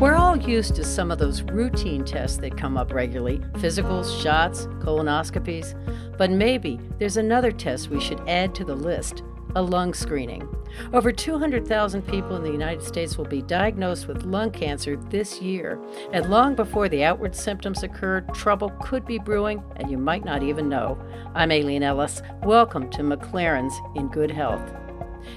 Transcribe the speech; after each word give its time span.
We're 0.00 0.16
all 0.16 0.36
used 0.36 0.74
to 0.74 0.84
some 0.84 1.10
of 1.10 1.18
those 1.18 1.42
routine 1.42 2.04
tests 2.04 2.38
that 2.38 2.56
come 2.56 2.76
up 2.76 2.92
regularly 2.92 3.38
physicals, 3.54 4.20
shots, 4.22 4.66
colonoscopies. 4.80 5.74
But 6.18 6.30
maybe 6.30 6.80
there's 6.98 7.16
another 7.16 7.52
test 7.52 7.88
we 7.88 8.00
should 8.00 8.20
add 8.28 8.54
to 8.56 8.64
the 8.64 8.74
list 8.74 9.22
a 9.54 9.62
lung 9.62 9.94
screening. 9.94 10.46
Over 10.92 11.10
200,000 11.10 12.02
people 12.02 12.36
in 12.36 12.42
the 12.42 12.50
United 12.50 12.82
States 12.82 13.16
will 13.16 13.24
be 13.24 13.40
diagnosed 13.40 14.06
with 14.06 14.24
lung 14.24 14.50
cancer 14.50 14.96
this 14.96 15.40
year. 15.40 15.80
And 16.12 16.28
long 16.28 16.54
before 16.54 16.90
the 16.90 17.04
outward 17.04 17.34
symptoms 17.34 17.82
occur, 17.82 18.20
trouble 18.34 18.70
could 18.82 19.06
be 19.06 19.18
brewing, 19.18 19.62
and 19.76 19.90
you 19.90 19.96
might 19.96 20.26
not 20.26 20.42
even 20.42 20.68
know. 20.68 20.98
I'm 21.34 21.50
Aileen 21.50 21.82
Ellis. 21.82 22.20
Welcome 22.42 22.90
to 22.90 23.02
McLaren's 23.02 23.80
In 23.94 24.08
Good 24.08 24.30
Health. 24.30 24.85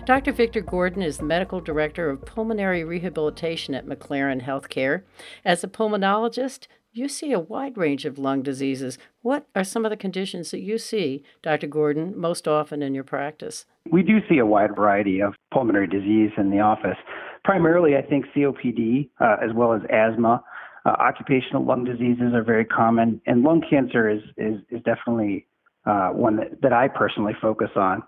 Dr. 0.05 0.31
Victor 0.31 0.61
Gordon 0.61 1.01
is 1.01 1.17
the 1.17 1.23
medical 1.23 1.61
director 1.61 2.09
of 2.09 2.25
pulmonary 2.25 2.83
rehabilitation 2.83 3.75
at 3.75 3.85
McLaren 3.85 4.43
Healthcare. 4.43 5.03
As 5.45 5.63
a 5.63 5.67
pulmonologist, 5.67 6.67
you 6.91 7.07
see 7.07 7.31
a 7.31 7.39
wide 7.39 7.77
range 7.77 8.05
of 8.05 8.17
lung 8.17 8.41
diseases. 8.41 8.97
What 9.21 9.45
are 9.55 9.63
some 9.63 9.85
of 9.85 9.91
the 9.91 9.97
conditions 9.97 10.51
that 10.51 10.61
you 10.61 10.77
see, 10.77 11.23
Dr. 11.43 11.67
Gordon, 11.67 12.19
most 12.19 12.47
often 12.47 12.81
in 12.81 12.95
your 12.95 13.03
practice? 13.03 13.65
We 13.91 14.01
do 14.01 14.19
see 14.27 14.39
a 14.39 14.45
wide 14.45 14.75
variety 14.75 15.21
of 15.21 15.35
pulmonary 15.53 15.87
disease 15.87 16.31
in 16.37 16.49
the 16.49 16.59
office. 16.59 16.97
Primarily, 17.43 17.95
I 17.95 18.01
think 18.01 18.25
COPD, 18.35 19.09
uh, 19.19 19.37
as 19.43 19.53
well 19.53 19.73
as 19.73 19.81
asthma. 19.91 20.43
Uh, 20.85 20.89
occupational 20.89 21.63
lung 21.63 21.83
diseases 21.83 22.33
are 22.33 22.43
very 22.43 22.65
common, 22.65 23.21
and 23.25 23.43
lung 23.43 23.61
cancer 23.69 24.09
is, 24.09 24.21
is, 24.37 24.55
is 24.69 24.81
definitely 24.83 25.45
uh, 25.85 26.09
one 26.09 26.37
that, 26.37 26.61
that 26.61 26.73
I 26.73 26.87
personally 26.87 27.33
focus 27.41 27.69
on. 27.75 28.01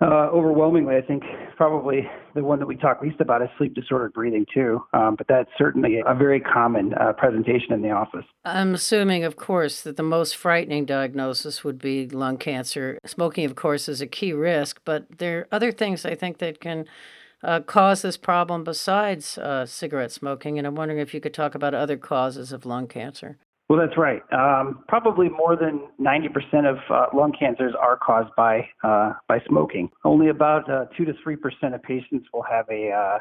Uh, 0.00 0.28
overwhelmingly, 0.32 0.94
I 0.94 1.00
think 1.00 1.24
probably 1.56 2.08
the 2.36 2.44
one 2.44 2.60
that 2.60 2.66
we 2.66 2.76
talk 2.76 3.02
least 3.02 3.20
about 3.20 3.42
is 3.42 3.48
sleep 3.58 3.74
disordered 3.74 4.12
breathing 4.12 4.46
too. 4.54 4.80
Um, 4.92 5.16
but 5.16 5.26
that's 5.26 5.50
certainly 5.58 6.00
a 6.06 6.14
very 6.14 6.38
common 6.38 6.94
uh, 6.94 7.14
presentation 7.14 7.72
in 7.72 7.82
the 7.82 7.90
office. 7.90 8.24
I'm 8.44 8.74
assuming, 8.74 9.24
of 9.24 9.34
course, 9.34 9.82
that 9.82 9.96
the 9.96 10.04
most 10.04 10.36
frightening 10.36 10.84
diagnosis 10.84 11.64
would 11.64 11.78
be 11.78 12.06
lung 12.06 12.36
cancer. 12.36 12.98
Smoking, 13.04 13.44
of 13.44 13.56
course, 13.56 13.88
is 13.88 14.00
a 14.00 14.06
key 14.06 14.32
risk, 14.32 14.80
but 14.84 15.18
there 15.18 15.40
are 15.40 15.48
other 15.50 15.72
things 15.72 16.04
I 16.04 16.14
think 16.14 16.38
that 16.38 16.60
can 16.60 16.84
uh, 17.42 17.60
cause 17.60 18.02
this 18.02 18.16
problem 18.16 18.62
besides 18.62 19.36
uh, 19.38 19.66
cigarette 19.66 20.12
smoking. 20.12 20.58
And 20.58 20.66
I'm 20.66 20.76
wondering 20.76 21.00
if 21.00 21.12
you 21.12 21.20
could 21.20 21.34
talk 21.34 21.56
about 21.56 21.74
other 21.74 21.96
causes 21.96 22.52
of 22.52 22.64
lung 22.64 22.86
cancer. 22.86 23.38
Well, 23.68 23.78
that's 23.78 23.98
right. 23.98 24.22
Um, 24.32 24.82
probably 24.88 25.28
more 25.28 25.54
than 25.54 25.88
90% 26.00 26.68
of 26.68 26.78
uh, 26.90 27.06
lung 27.14 27.34
cancers 27.38 27.74
are 27.78 27.98
caused 27.98 28.34
by 28.34 28.66
uh, 28.82 29.12
by 29.28 29.40
smoking. 29.46 29.90
Only 30.04 30.28
about 30.28 30.70
uh, 30.70 30.86
two 30.96 31.04
to 31.04 31.12
three 31.22 31.36
percent 31.36 31.74
of 31.74 31.82
patients 31.82 32.26
will 32.32 32.44
have 32.44 32.64
a 32.70 32.90
uh, 32.90 33.18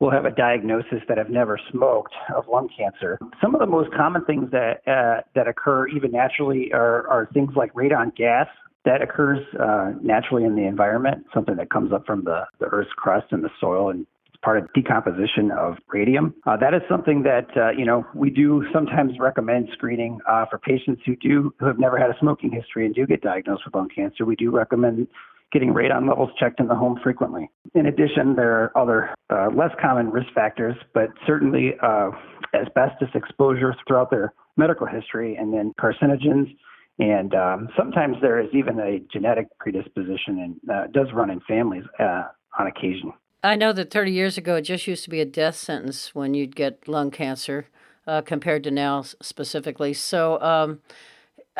will 0.00 0.10
have 0.10 0.24
a 0.24 0.30
diagnosis 0.30 1.02
that 1.08 1.18
have 1.18 1.30
never 1.30 1.60
smoked 1.70 2.14
of 2.34 2.48
lung 2.48 2.68
cancer. 2.76 3.18
Some 3.40 3.54
of 3.54 3.60
the 3.60 3.66
most 3.66 3.92
common 3.94 4.24
things 4.24 4.50
that 4.50 4.82
uh, 4.88 5.20
that 5.36 5.46
occur 5.46 5.86
even 5.88 6.10
naturally 6.10 6.72
are, 6.72 7.06
are 7.08 7.28
things 7.32 7.52
like 7.54 7.72
radon 7.74 8.14
gas 8.16 8.48
that 8.84 9.02
occurs 9.02 9.38
uh, 9.60 9.92
naturally 10.02 10.44
in 10.44 10.56
the 10.56 10.66
environment, 10.66 11.26
something 11.34 11.56
that 11.56 11.70
comes 11.70 11.92
up 11.92 12.06
from 12.06 12.24
the, 12.24 12.44
the 12.60 12.66
Earth's 12.66 12.90
crust 12.96 13.26
and 13.30 13.44
the 13.44 13.50
soil 13.60 13.90
and 13.90 14.06
part 14.42 14.58
of 14.58 14.72
decomposition 14.74 15.50
of 15.50 15.76
radium. 15.88 16.34
Uh, 16.46 16.56
that 16.56 16.74
is 16.74 16.80
something 16.88 17.22
that 17.22 17.48
uh, 17.56 17.70
you 17.70 17.84
know 17.84 18.06
we 18.14 18.30
do 18.30 18.64
sometimes 18.72 19.12
recommend 19.18 19.68
screening 19.72 20.18
uh, 20.28 20.46
for 20.50 20.58
patients 20.58 21.02
who 21.04 21.16
do 21.16 21.54
who 21.58 21.66
have 21.66 21.78
never 21.78 21.98
had 21.98 22.10
a 22.10 22.18
smoking 22.20 22.50
history 22.50 22.86
and 22.86 22.94
do 22.94 23.06
get 23.06 23.20
diagnosed 23.22 23.62
with 23.64 23.74
lung 23.74 23.88
cancer. 23.94 24.24
We 24.24 24.36
do 24.36 24.50
recommend 24.50 25.06
getting 25.52 25.74
radon 25.74 26.08
levels 26.08 26.30
checked 26.38 26.60
in 26.60 26.68
the 26.68 26.74
home 26.74 26.98
frequently. 27.02 27.50
In 27.74 27.86
addition, 27.86 28.36
there 28.36 28.52
are 28.52 28.78
other 28.78 29.10
uh, 29.30 29.48
less 29.54 29.72
common 29.82 30.10
risk 30.10 30.32
factors, 30.32 30.76
but 30.94 31.08
certainly 31.26 31.72
uh, 31.82 32.10
asbestos 32.54 33.08
exposure 33.14 33.74
throughout 33.86 34.10
their 34.10 34.32
medical 34.56 34.86
history, 34.86 35.36
and 35.36 35.52
then 35.52 35.72
carcinogens. 35.80 36.54
And 36.98 37.34
um, 37.34 37.68
sometimes 37.76 38.16
there 38.20 38.38
is 38.38 38.48
even 38.52 38.78
a 38.78 39.00
genetic 39.12 39.46
predisposition 39.58 40.38
and 40.38 40.70
uh, 40.70 40.86
does 40.92 41.06
run 41.14 41.30
in 41.30 41.40
families 41.48 41.84
on 41.98 42.66
occasion. 42.66 43.12
I 43.42 43.56
know 43.56 43.72
that 43.72 43.90
30 43.90 44.12
years 44.12 44.36
ago, 44.36 44.56
it 44.56 44.62
just 44.62 44.86
used 44.86 45.04
to 45.04 45.10
be 45.10 45.20
a 45.20 45.24
death 45.24 45.56
sentence 45.56 46.14
when 46.14 46.34
you'd 46.34 46.54
get 46.54 46.86
lung 46.86 47.10
cancer, 47.10 47.68
uh, 48.06 48.20
compared 48.20 48.64
to 48.64 48.70
now 48.70 49.02
specifically. 49.02 49.94
So, 49.94 50.40
um, 50.42 50.80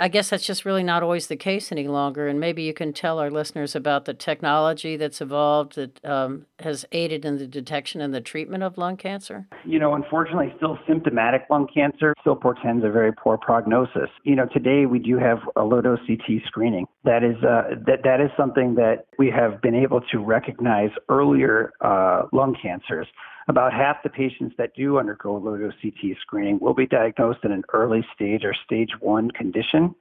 I 0.00 0.08
guess 0.08 0.30
that's 0.30 0.46
just 0.46 0.64
really 0.64 0.82
not 0.82 1.02
always 1.02 1.26
the 1.26 1.36
case 1.36 1.70
any 1.70 1.86
longer. 1.86 2.26
And 2.26 2.40
maybe 2.40 2.62
you 2.62 2.72
can 2.72 2.92
tell 2.92 3.18
our 3.18 3.30
listeners 3.30 3.76
about 3.76 4.06
the 4.06 4.14
technology 4.14 4.96
that's 4.96 5.20
evolved 5.20 5.76
that 5.76 6.02
um, 6.04 6.46
has 6.60 6.86
aided 6.90 7.24
in 7.24 7.36
the 7.36 7.46
detection 7.46 8.00
and 8.00 8.14
the 8.14 8.20
treatment 8.20 8.62
of 8.62 8.78
lung 8.78 8.96
cancer. 8.96 9.46
You 9.66 9.78
know, 9.78 9.94
unfortunately, 9.94 10.52
still 10.56 10.78
symptomatic 10.88 11.42
lung 11.50 11.68
cancer 11.72 12.14
still 12.22 12.36
portends 12.36 12.84
a 12.84 12.90
very 12.90 13.12
poor 13.12 13.36
prognosis. 13.36 14.08
You 14.24 14.36
know, 14.36 14.46
today 14.46 14.86
we 14.86 14.98
do 14.98 15.18
have 15.18 15.38
a 15.56 15.64
low 15.64 15.82
dose 15.82 16.00
CT 16.06 16.42
screening. 16.46 16.86
That 17.04 17.22
is 17.22 17.36
uh, 17.44 17.76
that 17.86 18.02
that 18.04 18.20
is 18.20 18.30
something 18.36 18.74
that 18.76 19.06
we 19.18 19.30
have 19.30 19.60
been 19.60 19.74
able 19.74 20.00
to 20.12 20.18
recognize 20.18 20.90
earlier 21.10 21.72
uh, 21.82 22.22
lung 22.32 22.56
cancers. 22.60 23.06
About 23.50 23.72
half 23.72 23.96
the 24.04 24.08
patients 24.08 24.54
that 24.58 24.76
do 24.76 25.00
undergo 25.00 25.34
low-dose 25.36 25.72
CT 25.82 26.16
screening 26.20 26.60
will 26.60 26.72
be 26.72 26.86
diagnosed 26.86 27.40
in 27.42 27.50
an 27.50 27.64
early 27.72 28.06
stage 28.14 28.44
or 28.44 28.54
stage 28.64 28.90
one 29.00 29.32
condition, 29.32 29.92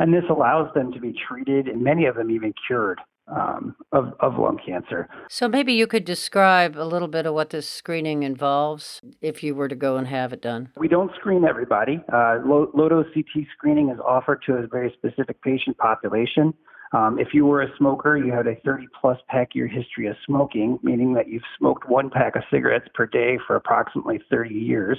and 0.00 0.12
this 0.12 0.24
allows 0.28 0.74
them 0.74 0.92
to 0.92 0.98
be 0.98 1.14
treated, 1.14 1.68
and 1.68 1.84
many 1.84 2.06
of 2.06 2.16
them 2.16 2.32
even 2.32 2.52
cured. 2.66 3.00
Um, 3.28 3.74
of, 3.90 4.12
of 4.20 4.38
lung 4.38 4.56
cancer. 4.64 5.08
So, 5.28 5.48
maybe 5.48 5.72
you 5.72 5.88
could 5.88 6.04
describe 6.04 6.76
a 6.76 6.84
little 6.84 7.08
bit 7.08 7.26
of 7.26 7.34
what 7.34 7.50
this 7.50 7.68
screening 7.68 8.22
involves 8.22 9.00
if 9.20 9.42
you 9.42 9.56
were 9.56 9.66
to 9.66 9.74
go 9.74 9.96
and 9.96 10.06
have 10.06 10.32
it 10.32 10.40
done. 10.40 10.68
We 10.76 10.86
don't 10.86 11.10
screen 11.16 11.44
everybody. 11.44 12.00
Uh, 12.12 12.38
low, 12.46 12.70
low 12.72 12.88
dose 12.88 13.06
CT 13.12 13.48
screening 13.52 13.90
is 13.90 13.98
offered 13.98 14.44
to 14.46 14.52
a 14.52 14.68
very 14.68 14.94
specific 14.96 15.42
patient 15.42 15.76
population. 15.78 16.54
Um, 16.96 17.18
if 17.18 17.28
you 17.34 17.44
were 17.44 17.60
a 17.60 17.68
smoker, 17.76 18.16
you 18.16 18.32
had 18.32 18.46
a 18.46 18.54
30 18.64 18.86
plus 18.98 19.18
pack 19.28 19.54
year 19.54 19.66
history 19.66 20.06
of 20.06 20.16
smoking, 20.24 20.78
meaning 20.82 21.12
that 21.12 21.28
you've 21.28 21.42
smoked 21.58 21.86
one 21.88 22.08
pack 22.08 22.36
of 22.36 22.42
cigarettes 22.50 22.88
per 22.94 23.04
day 23.04 23.38
for 23.46 23.54
approximately 23.54 24.18
30 24.30 24.54
years, 24.54 24.96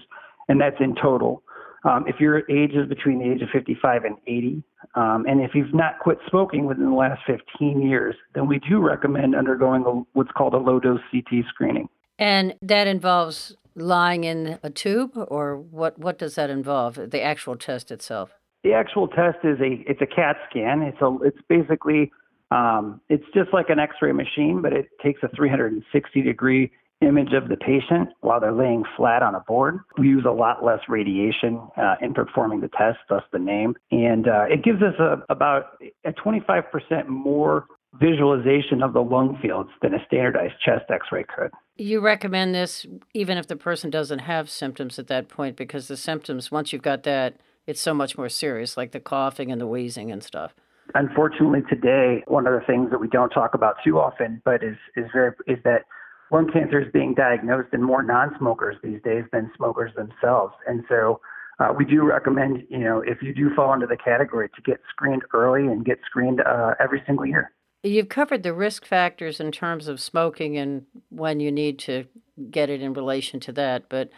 and 0.47 0.61
that's 0.61 0.75
in 0.79 0.93
total. 0.93 1.41
Um, 1.85 2.05
if 2.07 2.19
your 2.19 2.39
age 2.51 2.73
is 2.73 2.87
between 2.87 3.19
the 3.19 3.31
age 3.31 3.41
of 3.41 3.49
55 3.51 4.03
and 4.03 4.17
80, 4.27 4.63
um, 4.93 5.25
and 5.27 5.41
if 5.41 5.51
you've 5.55 5.73
not 5.73 5.97
quit 5.99 6.19
smoking 6.29 6.65
within 6.65 6.85
the 6.85 6.95
last 6.95 7.21
15 7.25 7.81
years, 7.81 8.15
then 8.35 8.47
we 8.47 8.59
do 8.59 8.79
recommend 8.79 9.35
undergoing 9.35 9.83
a, 9.87 10.03
what's 10.13 10.31
called 10.37 10.53
a 10.53 10.57
low 10.57 10.79
dose 10.79 10.99
CT 11.11 11.45
screening. 11.49 11.89
And 12.19 12.53
that 12.61 12.85
involves 12.85 13.55
lying 13.75 14.23
in 14.23 14.59
a 14.61 14.69
tube, 14.69 15.11
or 15.15 15.57
what? 15.57 15.97
What 15.97 16.19
does 16.19 16.35
that 16.35 16.49
involve? 16.51 16.95
The 16.95 17.21
actual 17.23 17.55
test 17.55 17.91
itself. 17.91 18.31
The 18.63 18.73
actual 18.73 19.07
test 19.07 19.37
is 19.43 19.59
a 19.59 19.83
it's 19.89 20.01
a 20.01 20.07
CAT 20.07 20.37
scan. 20.49 20.81
It's 20.81 21.01
a 21.01 21.17
it's 21.23 21.39
basically 21.47 22.11
um, 22.51 23.01
it's 23.09 23.25
just 23.33 23.53
like 23.53 23.69
an 23.69 23.79
X-ray 23.79 24.13
machine, 24.13 24.61
but 24.61 24.73
it 24.73 24.87
takes 25.03 25.21
a 25.23 25.29
360 25.35 26.21
degree 26.21 26.71
image 27.01 27.33
of 27.33 27.49
the 27.49 27.57
patient 27.57 28.09
while 28.21 28.39
they're 28.39 28.51
laying 28.51 28.83
flat 28.95 29.21
on 29.21 29.35
a 29.35 29.39
board. 29.41 29.79
We 29.97 30.07
use 30.07 30.25
a 30.27 30.31
lot 30.31 30.63
less 30.63 30.79
radiation 30.87 31.61
uh, 31.77 31.95
in 32.01 32.13
performing 32.13 32.61
the 32.61 32.69
test, 32.69 32.97
thus 33.07 33.23
the 33.31 33.39
name, 33.39 33.75
and 33.91 34.27
uh, 34.27 34.45
it 34.49 34.63
gives 34.63 34.81
us 34.81 34.95
a, 34.99 35.21
about 35.29 35.77
a 36.05 36.11
25% 36.13 37.07
more 37.07 37.65
visualization 37.99 38.83
of 38.83 38.93
the 38.93 39.01
lung 39.01 39.37
fields 39.41 39.69
than 39.81 39.93
a 39.93 40.03
standardized 40.05 40.53
chest 40.63 40.85
x-ray 40.89 41.23
could. 41.23 41.51
You 41.77 41.99
recommend 41.99 42.53
this 42.53 42.85
even 43.13 43.37
if 43.37 43.47
the 43.47 43.55
person 43.55 43.89
doesn't 43.89 44.19
have 44.19 44.49
symptoms 44.49 44.99
at 44.99 45.07
that 45.07 45.29
point 45.29 45.55
because 45.55 45.87
the 45.87 45.97
symptoms 45.97 46.51
once 46.51 46.73
you've 46.73 46.81
got 46.81 47.03
that 47.03 47.39
it's 47.67 47.81
so 47.81 47.93
much 47.93 48.17
more 48.17 48.29
serious, 48.29 48.77
like 48.77 48.91
the 48.93 48.99
coughing 48.99 49.51
and 49.51 49.61
the 49.61 49.67
wheezing 49.67 50.11
and 50.11 50.23
stuff. 50.23 50.55
Unfortunately, 50.95 51.61
today, 51.69 52.23
one 52.27 52.47
of 52.47 52.53
the 52.53 52.65
things 52.65 52.89
that 52.91 52.99
we 52.99 53.09
don't 53.09 53.29
talk 53.29 53.53
about 53.53 53.75
too 53.83 53.99
often, 53.99 54.41
but 54.45 54.63
is 54.63 54.77
is 54.95 55.05
very 55.13 55.33
is 55.45 55.59
that 55.65 55.83
lung 56.31 56.49
cancer 56.51 56.79
is 56.79 56.87
being 56.91 57.13
diagnosed 57.13 57.73
in 57.73 57.83
more 57.83 58.01
non-smokers 58.01 58.77
these 58.81 59.01
days 59.03 59.25
than 59.31 59.51
smokers 59.55 59.91
themselves, 59.95 60.55
and 60.65 60.83
so. 60.89 61.19
Uh, 61.59 61.73
we 61.75 61.83
do 61.83 62.03
recommend, 62.03 62.61
you 62.69 62.77
know, 62.77 63.01
if 63.01 63.17
you 63.23 63.33
do 63.33 63.49
fall 63.55 63.73
into 63.73 63.87
the 63.87 63.97
category, 63.97 64.47
to 64.47 64.61
get 64.61 64.79
screened 64.91 65.23
early 65.33 65.65
and 65.65 65.83
get 65.83 65.97
screened 66.05 66.39
uh, 66.41 66.75
every 66.79 67.01
single 67.07 67.25
year. 67.25 67.51
You've 67.81 68.09
covered 68.09 68.43
the 68.43 68.53
risk 68.53 68.85
factors 68.85 69.39
in 69.39 69.51
terms 69.51 69.87
of 69.87 69.99
smoking 69.99 70.55
and 70.55 70.85
when 71.09 71.39
you 71.39 71.51
need 71.51 71.79
to 71.79 72.05
get 72.51 72.69
it 72.69 72.83
in 72.83 72.93
relation 72.93 73.39
to 73.39 73.51
that, 73.53 73.89
but 73.89 74.11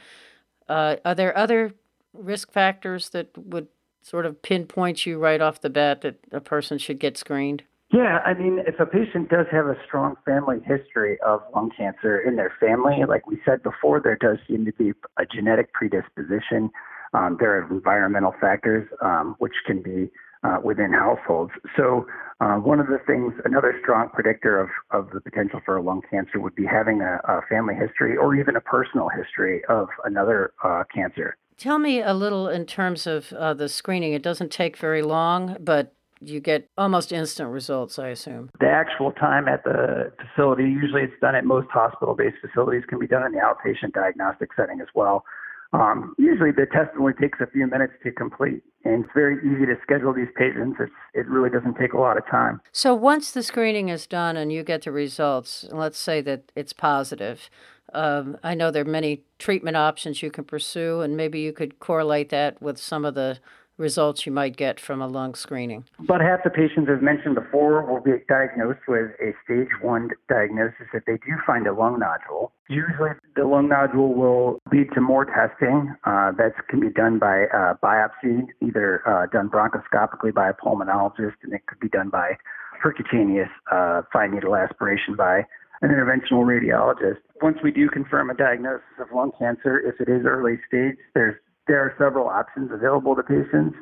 uh, 0.67 0.97
are 1.05 1.15
there 1.15 1.37
other 1.37 1.71
risk 2.13 2.51
factors 2.51 3.09
that 3.09 3.29
would 3.37 3.67
sort 4.01 4.25
of 4.25 4.41
pinpoint 4.41 5.05
you 5.05 5.17
right 5.17 5.41
off 5.41 5.61
the 5.61 5.69
bat 5.69 6.01
that 6.01 6.19
a 6.31 6.39
person 6.39 6.77
should 6.77 6.99
get 6.99 7.17
screened? 7.17 7.63
Yeah, 7.91 8.19
I 8.23 8.35
mean, 8.35 8.59
if 8.67 8.79
a 8.79 8.85
patient 8.85 9.29
does 9.29 9.47
have 9.51 9.65
a 9.65 9.75
strong 9.85 10.15
family 10.23 10.57
history 10.63 11.17
of 11.25 11.41
lung 11.55 11.71
cancer 11.75 12.19
in 12.19 12.35
their 12.35 12.53
family, 12.59 12.97
like 13.07 13.25
we 13.25 13.39
said 13.43 13.63
before, 13.63 13.99
there 13.99 14.15
does 14.15 14.37
seem 14.47 14.63
to 14.65 14.73
be 14.73 14.91
a 15.17 15.25
genetic 15.25 15.73
predisposition. 15.73 16.69
Um, 17.13 17.37
there 17.39 17.57
are 17.57 17.71
environmental 17.71 18.35
factors 18.39 18.87
um, 19.01 19.35
which 19.39 19.53
can 19.65 19.81
be 19.81 20.11
uh, 20.43 20.57
within 20.63 20.93
households. 20.93 21.51
So, 21.75 22.05
uh, 22.39 22.55
one 22.55 22.79
of 22.79 22.87
the 22.87 22.99
things, 23.05 23.33
another 23.43 23.77
strong 23.81 24.09
predictor 24.13 24.59
of, 24.61 24.69
of 24.91 25.09
the 25.11 25.19
potential 25.19 25.59
for 25.65 25.75
a 25.75 25.81
lung 25.81 26.01
cancer 26.09 26.39
would 26.39 26.55
be 26.55 26.65
having 26.65 27.01
a, 27.01 27.19
a 27.27 27.41
family 27.49 27.75
history 27.75 28.15
or 28.15 28.35
even 28.35 28.55
a 28.55 28.61
personal 28.61 29.09
history 29.09 29.61
of 29.67 29.89
another 30.05 30.53
uh, 30.63 30.83
cancer. 30.93 31.35
Tell 31.59 31.77
me 31.77 32.01
a 32.01 32.13
little 32.13 32.47
in 32.47 32.65
terms 32.65 33.05
of 33.05 33.33
uh, 33.33 33.53
the 33.53 33.67
screening. 33.67 34.13
It 34.13 34.23
doesn't 34.23 34.49
take 34.49 34.77
very 34.77 35.01
long, 35.01 35.57
but 35.59 35.93
you 36.21 36.39
get 36.39 36.69
almost 36.77 37.11
instant 37.11 37.49
results, 37.49 37.99
I 37.99 38.07
assume. 38.07 38.49
The 38.61 38.69
actual 38.69 39.11
time 39.11 39.49
at 39.49 39.65
the 39.65 40.13
facility, 40.17 40.63
usually 40.63 41.03
it's 41.03 41.19
done 41.19 41.35
at 41.35 41.43
most 41.43 41.67
hospital 41.69 42.15
based 42.15 42.37
facilities, 42.39 42.83
can 42.87 42.97
be 42.97 43.07
done 43.07 43.25
in 43.25 43.33
the 43.33 43.39
outpatient 43.39 43.91
diagnostic 43.91 44.51
setting 44.55 44.79
as 44.79 44.87
well. 44.95 45.25
Um, 45.73 46.15
usually 46.17 46.51
the 46.51 46.65
test 46.65 46.91
only 46.97 47.13
takes 47.13 47.39
a 47.41 47.47
few 47.47 47.67
minutes 47.67 47.93
to 48.03 48.11
complete, 48.11 48.63
and 48.85 49.03
it's 49.03 49.13
very 49.13 49.37
easy 49.39 49.65
to 49.65 49.75
schedule 49.83 50.13
these 50.13 50.29
patients. 50.35 50.77
It's, 50.79 50.91
it 51.13 51.27
really 51.27 51.49
doesn't 51.49 51.75
take 51.75 51.91
a 51.91 51.99
lot 51.99 52.17
of 52.17 52.25
time. 52.25 52.61
So 52.71 52.95
once 52.95 53.31
the 53.31 53.43
screening 53.43 53.89
is 53.89 54.07
done 54.07 54.35
and 54.35 54.51
you 54.51 54.63
get 54.63 54.83
the 54.83 54.91
results, 54.91 55.65
let's 55.71 55.99
say 55.99 56.21
that 56.21 56.51
it's 56.55 56.73
positive, 56.73 57.49
um, 57.93 58.37
I 58.43 58.53
know 58.55 58.71
there 58.71 58.83
are 58.83 58.85
many 58.85 59.23
treatment 59.37 59.77
options 59.77 60.21
you 60.21 60.31
can 60.31 60.43
pursue, 60.43 61.01
and 61.01 61.15
maybe 61.15 61.39
you 61.39 61.53
could 61.53 61.79
correlate 61.79 62.29
that 62.29 62.61
with 62.61 62.77
some 62.77 63.05
of 63.05 63.15
the 63.15 63.39
results 63.79 64.25
you 64.25 64.31
might 64.31 64.57
get 64.57 64.79
from 64.79 65.01
a 65.01 65.07
lung 65.07 65.33
screening. 65.33 65.85
About 65.99 66.21
half 66.21 66.43
the 66.43 66.49
patients, 66.49 66.89
as 66.93 67.01
mentioned 67.01 67.35
before, 67.35 67.85
will 67.85 68.01
be 68.01 68.11
diagnosed 68.27 68.81
with 68.87 69.11
a 69.21 69.33
stage 69.43 69.69
one 69.81 70.09
diagnosis 70.27 70.85
if 70.93 71.05
they 71.05 71.17
do 71.17 71.33
find 71.47 71.65
a 71.65 71.73
lung 71.73 71.97
nodule. 71.99 72.51
Usually, 72.67 73.11
the 73.35 73.45
lung 73.45 73.69
nodule 73.69 74.13
will 74.13 74.59
lead 74.71 74.91
to 74.93 75.01
more 75.01 75.25
testing. 75.25 75.95
Uh, 76.03 76.31
that 76.33 76.51
can 76.69 76.81
be 76.81 76.89
done 76.89 77.17
by 77.17 77.45
uh, 77.45 77.75
biopsy, 77.81 78.47
either 78.61 79.01
uh, 79.07 79.25
done 79.27 79.49
bronchoscopically 79.49 80.33
by 80.33 80.49
a 80.49 80.53
pulmonologist, 80.53 81.35
and 81.43 81.53
it 81.53 81.65
could 81.65 81.79
be 81.79 81.89
done 81.89 82.09
by 82.09 82.37
percutaneous 82.83 83.49
uh, 83.71 84.01
fine 84.11 84.33
needle 84.33 84.55
aspiration 84.55 85.15
by 85.15 85.45
an 85.81 85.89
interventional 85.89 86.43
radiologist. 86.45 87.19
Once 87.41 87.57
we 87.63 87.71
do 87.71 87.89
confirm 87.89 88.29
a 88.29 88.33
diagnosis 88.35 88.83
of 88.99 89.07
lung 89.13 89.31
cancer, 89.39 89.79
if 89.79 89.99
it 89.99 90.11
is 90.11 90.25
early 90.25 90.59
stage, 90.67 90.97
there's 91.13 91.35
there 91.67 91.81
are 91.81 91.93
several 91.99 92.27
options 92.27 92.71
available 92.73 93.15
to 93.15 93.21
patients. 93.21 93.77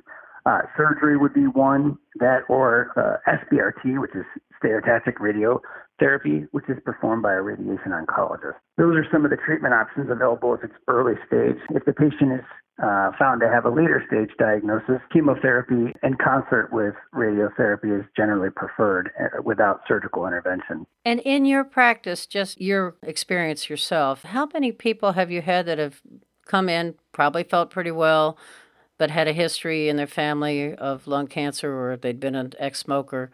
Uh, 0.45 0.59
surgery 0.75 1.17
would 1.17 1.33
be 1.33 1.47
one, 1.47 1.97
that 2.19 2.39
or 2.49 2.91
uh, 2.95 3.31
SBRT, 3.31 3.99
which 3.99 4.11
is 4.13 4.25
stereotactic 4.61 5.15
radiotherapy, 5.19 6.47
which 6.51 6.65
is 6.67 6.77
performed 6.83 7.23
by 7.23 7.33
a 7.33 7.41
radiation 7.41 7.91
oncologist. 7.91 8.59
Those 8.77 8.95
are 8.97 9.05
some 9.11 9.23
of 9.23 9.31
the 9.31 9.37
treatment 9.37 9.73
options 9.73 10.09
available 10.11 10.53
if 10.53 10.63
it's 10.63 10.73
early 10.87 11.15
stage. 11.25 11.57
If 11.69 11.85
the 11.85 11.93
patient 11.93 12.33
is 12.33 12.45
uh, 12.81 13.11
found 13.17 13.41
to 13.41 13.49
have 13.49 13.65
a 13.65 13.69
later 13.69 14.03
stage 14.07 14.29
diagnosis, 14.37 15.01
chemotherapy 15.11 15.93
in 16.03 16.15
concert 16.23 16.69
with 16.71 16.93
radiotherapy 17.13 17.99
is 17.99 18.05
generally 18.15 18.49
preferred 18.49 19.09
uh, 19.19 19.41
without 19.41 19.81
surgical 19.87 20.27
intervention. 20.27 20.85
And 21.03 21.19
in 21.21 21.45
your 21.45 21.63
practice, 21.63 22.27
just 22.27 22.61
your 22.61 22.95
experience 23.01 23.69
yourself, 23.69 24.23
how 24.23 24.47
many 24.53 24.71
people 24.71 25.13
have 25.13 25.31
you 25.31 25.41
had 25.41 25.65
that 25.65 25.79
have 25.79 26.01
come 26.45 26.69
in, 26.69 26.95
probably 27.11 27.43
felt 27.43 27.69
pretty 27.69 27.91
well, 27.91 28.37
but 28.97 29.11
had 29.11 29.27
a 29.27 29.33
history 29.33 29.89
in 29.89 29.97
their 29.97 30.07
family 30.07 30.73
of 30.75 31.07
lung 31.07 31.27
cancer 31.27 31.71
or 31.71 31.97
they'd 31.97 32.19
been 32.19 32.35
an 32.35 32.53
ex 32.57 32.79
smoker. 32.79 33.31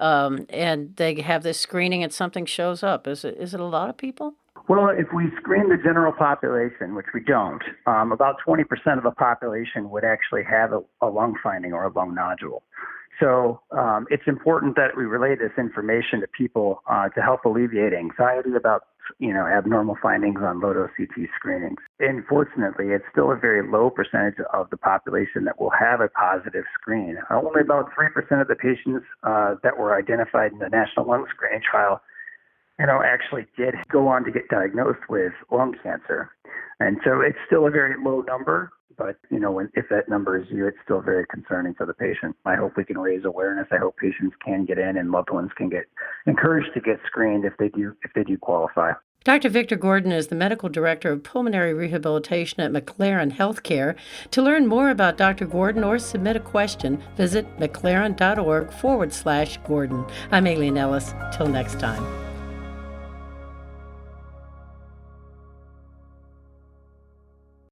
Um, 0.00 0.46
and 0.48 0.94
they 0.96 1.20
have 1.22 1.42
this 1.42 1.58
screening 1.58 2.04
and 2.04 2.12
something 2.12 2.46
shows 2.46 2.82
up. 2.82 3.06
Is 3.06 3.24
it, 3.24 3.36
is 3.36 3.52
it 3.52 3.60
a 3.60 3.64
lot 3.64 3.90
of 3.90 3.96
people? 3.96 4.34
Well, 4.68 4.90
if 4.90 5.06
we 5.14 5.30
screen 5.40 5.70
the 5.70 5.78
general 5.82 6.12
population, 6.12 6.94
which 6.94 7.06
we 7.14 7.20
don't, 7.20 7.62
um, 7.86 8.12
about 8.12 8.36
20% 8.46 8.64
of 8.98 9.02
the 9.02 9.12
population 9.12 9.88
would 9.88 10.04
actually 10.04 10.42
have 10.44 10.72
a, 10.72 10.80
a 11.00 11.08
lung 11.08 11.36
finding 11.42 11.72
or 11.72 11.84
a 11.84 11.92
lung 11.92 12.14
nodule. 12.14 12.62
So 13.18 13.62
um, 13.70 14.06
it's 14.10 14.24
important 14.26 14.76
that 14.76 14.96
we 14.96 15.04
relay 15.04 15.34
this 15.36 15.52
information 15.56 16.20
to 16.20 16.28
people 16.28 16.82
uh, 16.88 17.08
to 17.08 17.22
help 17.22 17.46
alleviate 17.46 17.92
anxiety 17.92 18.50
about 18.56 18.82
you 19.18 19.32
know 19.32 19.46
abnormal 19.46 19.96
findings 20.02 20.38
on 20.42 20.60
low 20.60 20.74
dose 20.74 20.90
CT 20.96 21.28
screenings. 21.34 21.78
Unfortunately, 21.98 22.88
it's 22.90 23.04
still 23.10 23.32
a 23.32 23.36
very 23.36 23.66
low 23.66 23.90
percentage 23.90 24.36
of 24.52 24.68
the 24.70 24.76
population 24.76 25.44
that 25.46 25.58
will 25.58 25.72
have 25.72 26.00
a 26.00 26.08
positive 26.08 26.64
screen. 26.78 27.16
Only 27.30 27.62
about 27.62 27.88
three 27.94 28.10
percent 28.10 28.42
of 28.42 28.48
the 28.48 28.54
patients 28.54 29.06
uh, 29.24 29.56
that 29.64 29.78
were 29.78 29.96
identified 29.96 30.52
in 30.52 30.58
the 30.58 30.68
National 30.68 31.08
Lung 31.08 31.24
Screening 31.34 31.62
Trial 31.68 32.00
you 32.78 32.86
know, 32.86 33.02
actually 33.04 33.46
did 33.56 33.74
go 33.90 34.08
on 34.08 34.24
to 34.24 34.30
get 34.30 34.48
diagnosed 34.48 35.08
with 35.08 35.32
lung 35.50 35.74
cancer. 35.82 36.30
And 36.80 36.98
so 37.04 37.20
it's 37.20 37.38
still 37.46 37.66
a 37.66 37.70
very 37.70 37.96
low 38.02 38.22
number, 38.22 38.70
but 38.96 39.16
you 39.30 39.40
know, 39.40 39.50
when, 39.50 39.70
if 39.74 39.86
that 39.90 40.08
number 40.08 40.38
is 40.38 40.46
you, 40.50 40.66
it's 40.66 40.76
still 40.84 41.00
very 41.00 41.26
concerning 41.26 41.74
for 41.74 41.86
the 41.86 41.94
patient. 41.94 42.36
I 42.44 42.54
hope 42.54 42.76
we 42.76 42.84
can 42.84 42.98
raise 42.98 43.24
awareness. 43.24 43.66
I 43.72 43.78
hope 43.78 43.96
patients 43.96 44.36
can 44.44 44.64
get 44.64 44.78
in 44.78 44.96
and 44.96 45.10
loved 45.10 45.30
ones 45.30 45.50
can 45.56 45.68
get 45.68 45.84
encouraged 46.26 46.72
to 46.74 46.80
get 46.80 47.00
screened 47.06 47.44
if 47.44 47.56
they 47.58 47.68
do 47.68 47.96
if 48.02 48.12
they 48.14 48.22
do 48.22 48.38
qualify. 48.38 48.92
Dr. 49.24 49.48
Victor 49.48 49.76
Gordon 49.76 50.12
is 50.12 50.28
the 50.28 50.36
medical 50.36 50.68
director 50.68 51.10
of 51.10 51.24
pulmonary 51.24 51.74
rehabilitation 51.74 52.60
at 52.60 52.72
McLaren 52.72 53.32
Healthcare. 53.32 53.96
To 54.30 54.40
learn 54.40 54.68
more 54.68 54.90
about 54.90 55.18
Dr. 55.18 55.44
Gordon 55.44 55.82
or 55.82 55.98
submit 55.98 56.36
a 56.36 56.40
question, 56.40 57.02
visit 57.16 57.44
mclaren.org 57.58 58.72
forward 58.72 59.12
slash 59.12 59.58
Gordon. 59.66 60.06
I'm 60.30 60.46
Aileen 60.46 60.78
Ellis. 60.78 61.12
Till 61.36 61.48
next 61.48 61.80
time. 61.80 62.27